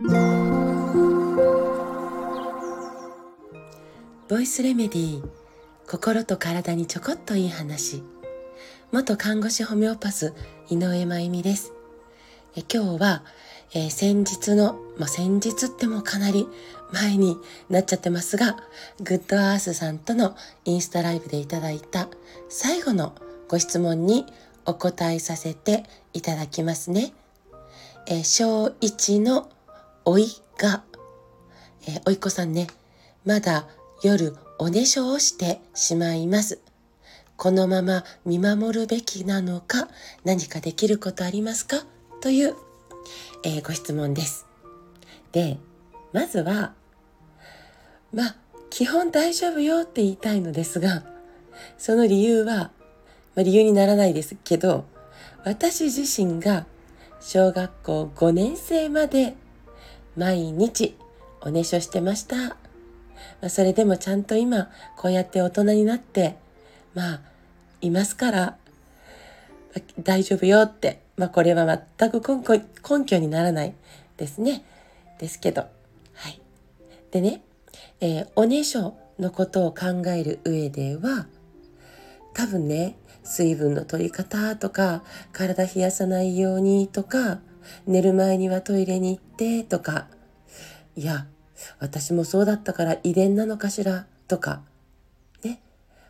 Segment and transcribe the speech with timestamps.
[0.00, 0.08] ボ
[4.38, 5.28] イスレメディー
[5.90, 8.04] 心と体にちょこっといい話
[8.92, 10.34] 元看護師ホメオパス
[10.70, 11.72] 井上真由美です
[12.54, 13.24] え今日は、
[13.74, 16.46] えー、先日の、まあ、先日ってもかなり
[16.92, 17.36] 前に
[17.68, 18.56] なっちゃってますが
[19.00, 22.08] グッドアースさんとのインスタライブでいただいた
[22.48, 23.16] 最後の
[23.48, 24.26] ご質問に
[24.64, 27.12] お答えさせていただきますね。
[28.06, 29.50] えー、小1の
[30.10, 30.84] おいが、
[31.86, 32.68] えー、おいっ子さんね、
[33.26, 33.66] まだ
[34.02, 36.60] 夜おねしょをしてしまいます。
[37.36, 39.86] このまま見守るべきなのか
[40.24, 41.84] 何かできることありますか？
[42.22, 42.54] という、
[43.44, 44.46] えー、ご質問です。
[45.32, 45.58] で、
[46.14, 46.72] まずは、
[48.10, 48.36] まあ、
[48.70, 51.04] 基本大丈夫よって言いたいのですが、
[51.76, 52.70] その理由は、ま
[53.40, 54.86] あ、理由にならないですけど、
[55.44, 56.64] 私自身が
[57.20, 59.36] 小学校5年生まで
[60.18, 60.96] 毎日
[61.42, 62.56] おねしょしてました。
[63.40, 66.36] ま、それでもちゃんと今こうやって大人になって
[66.92, 67.20] まあ
[67.80, 68.56] いますから
[70.02, 71.64] 大丈夫よって、まあ、これは
[71.98, 72.54] 全く根拠
[72.98, 73.74] 根拠にならない
[74.16, 74.64] ですね。
[75.20, 75.66] ですけど。
[76.14, 76.40] はい。
[77.12, 77.42] でね、
[78.00, 81.28] えー、おねしょのことを考える上では
[82.34, 87.38] 多分ね水分の取り方とか体冷やさないようにとか
[87.86, 90.08] 寝る前にはトイレに行ってとか。
[90.96, 91.26] いや
[91.80, 94.06] 私もそうだったから遺伝なのかしら？
[94.26, 94.62] とか。
[95.44, 95.60] ね。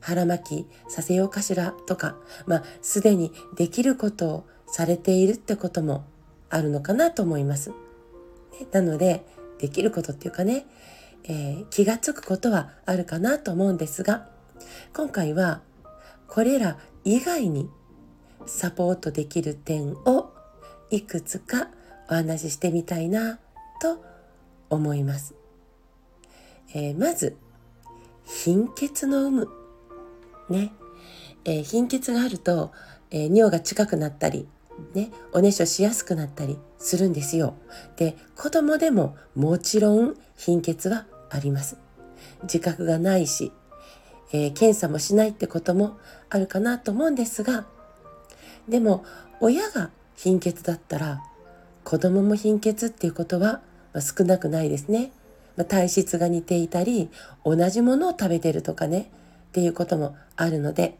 [0.00, 1.72] 腹巻きさせようかしら？
[1.86, 2.16] とか。
[2.46, 6.04] まあすでにできることをされているってことも
[6.50, 7.70] あるのかなと思います。
[7.70, 7.74] ね、
[8.72, 9.24] なので
[9.58, 10.66] できることっていうかね、
[11.24, 14.28] えー、気がつくことはあるかなと思うんですが
[14.94, 15.60] 今回は
[16.28, 17.68] これら以外に
[18.46, 20.32] サポートできる点を
[20.90, 21.68] いくつか
[22.08, 23.38] お話ししてみたいな
[23.80, 24.04] と
[24.70, 25.34] 思います。
[26.74, 27.36] えー、まず
[28.24, 29.48] 貧血の有無
[30.48, 30.72] ね、
[31.44, 32.72] えー、貧血があると、
[33.10, 34.48] えー、尿が近くなったり
[34.94, 37.54] ね、おねしょしやすくなったりするんですよ。
[37.96, 41.78] で子供でももちろん貧血はあります。
[42.42, 43.52] 自覚がないし
[44.32, 45.98] えー、検査もしないってことも
[46.30, 47.66] あるかなと思うんですが
[48.68, 49.04] でも
[49.40, 51.22] 親が貧血だったら
[51.84, 53.60] 子供も貧血っていうことは、
[54.00, 55.12] 少なくないですね、
[55.56, 57.08] まあ、体質が似ていたり
[57.44, 59.10] 同じものを食べてるとかね
[59.48, 60.98] っていうこともあるので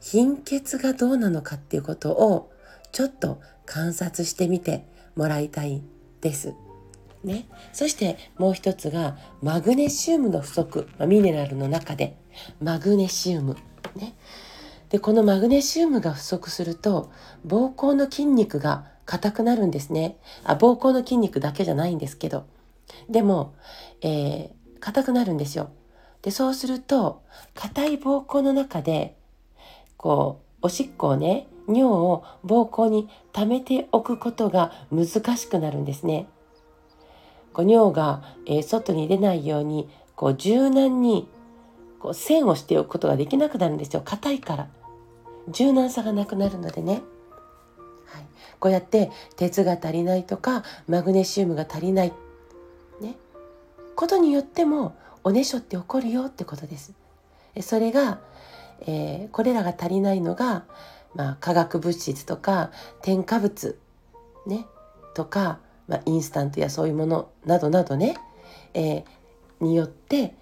[0.00, 2.52] 貧血がどうなのかっていうことを
[2.92, 4.84] ちょっと観察してみて
[5.16, 5.82] もらいたい
[6.20, 6.54] です。
[7.24, 12.16] ね、そしてもう一つがマグネシウムの不足、まあ、ミネラルの中で。
[12.60, 13.56] マグネシウム、
[13.96, 14.14] ね、
[14.96, 17.12] でこのマグネシウムが不足すると
[17.46, 20.16] 膀胱の筋肉が硬くなるんですね。
[20.42, 22.46] あ膀胱の筋肉だけじゃないんですけど。
[23.10, 23.54] でも、
[24.00, 25.68] えー、硬くなるんですよ。
[26.22, 29.18] でそうすると硬い膀胱の中で
[29.98, 36.26] こうおしっこをね尿を膀胱に溜めておくことが難しくなるんですね。
[37.52, 41.28] こう尿が、えー、外に出ないようにこう柔軟に
[41.98, 44.00] こう線をしておくことができなくなるんですよ。
[44.02, 44.68] 硬いから。
[45.48, 47.02] 柔軟さがなくなるのでね、
[48.06, 48.26] はい、
[48.58, 52.12] こうやって鉄が足りないとかマグネシウムが足りない。
[53.00, 53.16] ね。
[53.94, 56.92] ことによってもおねしょって起こるよってことです。
[57.60, 58.20] それが、
[58.80, 60.64] えー、これらが足りないのが、
[61.14, 62.70] まあ、化学物質とか
[63.02, 63.78] 添加物。
[64.46, 64.66] ね。
[65.14, 68.16] とかまあ、インスタントやそういうものなどなどね、
[68.74, 69.04] えー、
[69.60, 70.34] によって、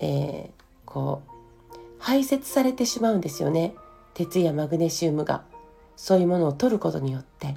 [0.00, 0.50] えー、
[0.84, 3.74] こう排泄されてしまうんですよね。
[4.18, 5.44] 鉄やマグネシウムが
[5.94, 7.54] そういうものを取ることによって、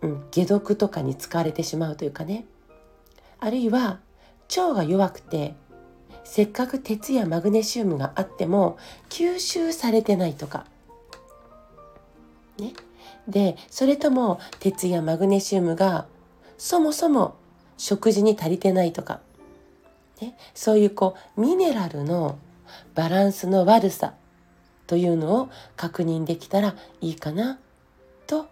[0.00, 2.46] うん、解毒とかに使われてしまうというかね。
[3.40, 3.98] あるいは
[4.56, 5.54] 腸が弱くて
[6.24, 8.78] せっかく鉄やマグネシウムがあっても
[9.10, 10.64] 吸収されてないとか。
[12.58, 12.72] ね。
[13.28, 16.06] でそれとも鉄やマグネシウムが
[16.56, 17.36] そもそも
[17.76, 19.20] 食事に足りてないとか、
[20.22, 22.38] ね、そういうこうミネラルの
[22.94, 24.14] バランスの悪さ。
[24.88, 27.60] というのを確認できたらいいかな
[28.26, 28.48] と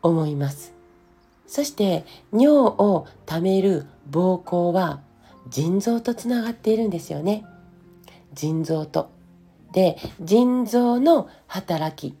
[0.00, 0.72] 思います。
[1.46, 5.00] そして尿を溜める膀胱は
[5.50, 7.44] 腎臓とつながっているんですよね。
[8.32, 9.10] 腎臓と。
[9.72, 12.16] で腎臓の働き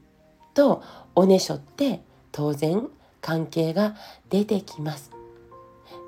[0.54, 0.82] と
[1.14, 2.00] おねしょって
[2.32, 2.88] 当然
[3.20, 3.94] 関係が
[4.28, 5.12] 出てきます。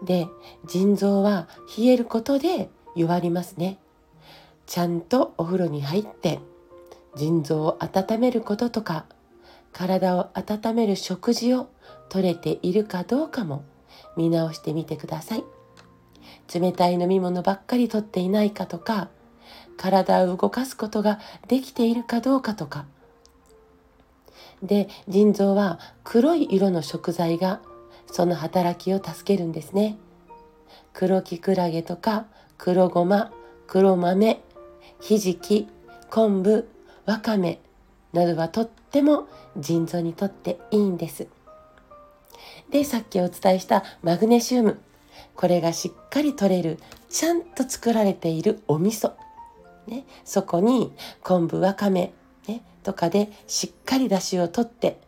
[0.04, 0.26] で
[0.66, 1.48] 腎臓は
[1.78, 3.78] 冷えることで弱りますね。
[4.66, 6.40] ちゃんとお風呂に入って
[7.16, 9.06] 腎臓を温めることとか
[9.72, 11.68] 体を温める食事を
[12.08, 13.64] 取れているかどうかも
[14.16, 15.44] 見直してみてください。
[16.54, 19.08] 冷たい飲み物ばっかりとっていないかとか
[19.76, 21.18] 体を動かすことが
[21.48, 22.86] できているかどうかとか。
[24.62, 27.60] で腎臓は黒い色の食材が
[28.10, 29.98] その働きを助けるんですね。
[30.92, 32.26] 黒きくらげとか
[32.56, 33.32] 黒ごま
[33.66, 34.40] 黒豆
[35.00, 35.68] ひじき
[36.10, 36.66] 昆布
[37.06, 37.60] わかめ
[38.12, 41.28] などはとっても腎臓にとっていいんです。
[42.70, 44.80] でさっきお伝えしたマグネシウム。
[45.34, 49.12] これがしっかり取れるちゃんと作られているお味噌、
[49.86, 50.92] ね、そこに
[51.22, 52.12] 昆布わかめ、
[52.46, 54.98] ね、とかでしっかりだしを取って、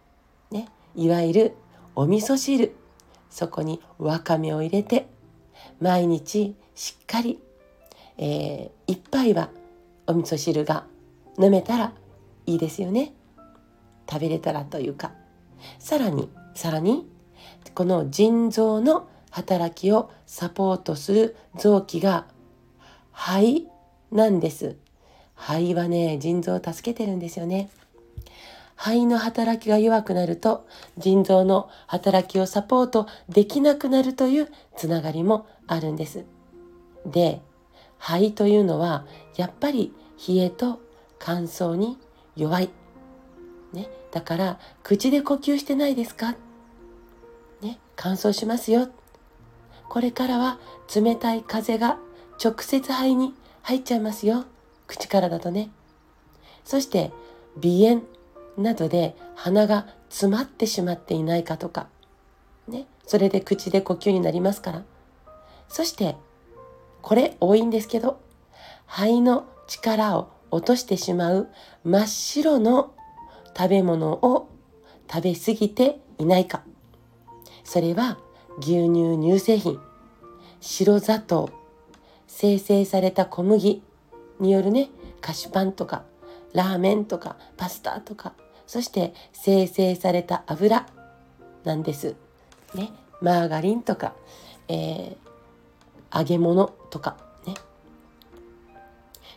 [0.51, 1.55] ね、いわゆる
[1.95, 2.75] お味噌汁。
[3.31, 5.07] そこにわかめを入れて
[5.81, 7.39] 毎日しっかり、
[8.17, 9.51] えー、一杯は
[10.07, 10.85] お味噌汁が
[11.39, 11.93] 飲めたら
[12.47, 13.13] いいですよね
[14.11, 15.13] 食べれたらというか
[15.79, 17.07] さらにさらに
[17.75, 22.27] この腎臓の働きをサポートする臓器が
[23.13, 23.67] 肺
[24.11, 24.77] なんです。
[25.35, 27.69] 肺はね、腎臓を助けてるんですよね。
[28.77, 30.67] 肺の働きが弱くなると
[30.99, 36.25] 腎臓の働きをサポートできなくなるというつながりもあるんです。
[37.05, 37.41] で、
[37.99, 39.05] 肺というのは
[39.37, 39.93] やっぱり
[40.29, 40.81] 冷えと
[41.19, 41.99] 乾燥に
[42.37, 42.71] 弱い。
[43.73, 46.37] ね、だから口で呼吸してないですか？
[47.61, 48.89] ね、乾燥しますよ。
[49.89, 50.59] これからは
[50.95, 51.99] 冷たい風が
[52.43, 54.45] 直接肺に入っちゃいますよ。
[54.87, 55.71] 口からだとね。
[56.65, 57.11] そして
[57.63, 58.03] 鼻炎
[58.57, 61.89] などで鼻が詰まってしまっていないかとか、
[62.67, 64.85] ね、それで口で呼吸になりますから。
[65.69, 66.17] そして、
[67.03, 68.21] これ多いんですけど、
[68.87, 71.49] 肺の力を落としてしまう
[71.85, 72.95] 真っ白の
[73.57, 74.49] 食べ物を
[75.11, 76.63] 食べ過ぎていないか。
[77.65, 78.19] それは
[78.61, 79.81] 牛乳乳製品、
[80.61, 81.51] 白砂糖、
[82.27, 83.83] 生成された小麦
[84.41, 84.91] によるね、
[85.21, 86.05] 菓子パンとか、
[86.53, 88.33] ラーメンとか、パスタとか、
[88.67, 90.87] そして生成された油
[91.65, 92.17] なんです。
[92.75, 92.91] ね、
[93.21, 94.15] マーガリンとか、
[94.69, 97.28] えー、揚げ物とか。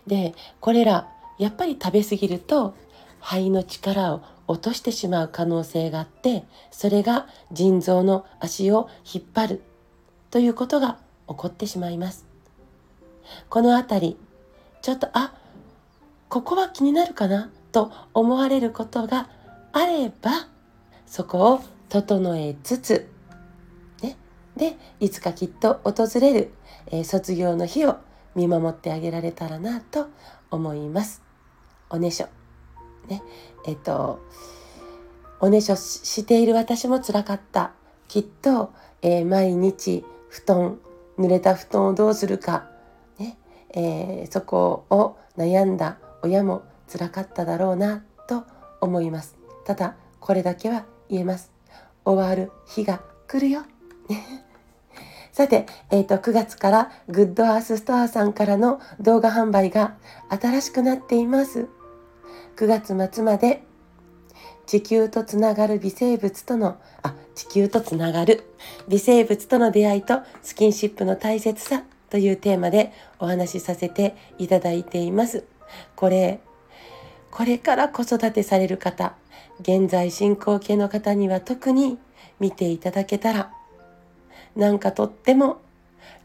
[0.07, 1.07] で、これら、
[1.38, 2.75] やっぱり食べ過ぎると
[3.19, 9.63] 肺の力を落としてしまう可能性があってそれが腎臓の足を引っ張る
[10.30, 12.25] ということが起こってしまいます。
[13.50, 14.18] この辺り
[14.81, 15.33] ちょっとあ
[16.30, 19.30] ここは気になるかなと思われることが
[19.74, 20.48] あれば
[21.06, 23.09] そこを整えつつ、
[24.01, 24.18] ね、
[24.56, 26.53] でいつかきっと訪れる、
[26.88, 27.98] えー、卒業の日を
[28.35, 30.07] 見守ってあげられたらなと
[30.49, 31.21] 思います。
[31.89, 32.27] おねしょ。
[33.07, 33.21] ね。
[33.65, 34.19] えっと
[35.39, 37.73] おねしょしている私もつらかった。
[38.07, 40.79] きっと、えー、毎日布団
[41.17, 42.69] 濡れた布団をどうするか、
[43.17, 43.37] ね。
[43.73, 48.43] えー、そこを悩んだ親もつらかっただろうなと
[48.81, 49.35] 思います。
[49.65, 51.51] ただこれだけは言えます。
[52.05, 53.61] 終わる日が来るよ。
[54.09, 54.45] ね。
[55.41, 59.95] さて、えーと、9月からグッドアースストアさんからの動画販売が
[60.29, 61.67] 新しくなっています。
[62.57, 63.63] 9月末まで
[64.67, 68.43] 地球とつながる微生物とのあ地球とつながる
[68.88, 75.45] 微生物との出会いとスキンシップの大切さというテーマでお話しさせていただいています。
[75.95, 76.39] これ
[77.31, 79.15] これから子育てされる方
[79.60, 81.98] 現在進行形の方には特に
[82.39, 83.51] 見ていただけたら
[84.55, 85.62] なんかとっても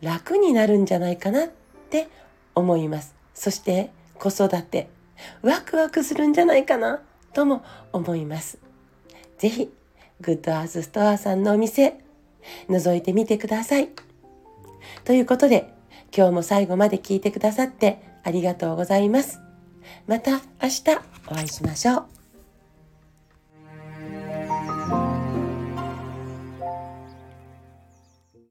[0.01, 1.49] 楽になるんじゃないかなっ
[1.91, 2.09] て
[2.55, 3.15] 思います。
[3.35, 4.89] そして子育て
[5.43, 7.01] ワクワクするんじゃないかな
[7.33, 8.59] とも思います。
[9.39, 9.71] ぜひ、
[10.21, 11.99] グッドアースストアさんのお店、
[12.69, 13.91] 覗いてみてください。
[15.05, 15.75] ということで、
[16.17, 19.41] 今日も最後まで聞いてくださってありがとうございます。
[20.07, 20.83] また明日
[21.29, 22.16] お会いしましょう。